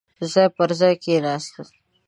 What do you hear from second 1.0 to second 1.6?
کېناست.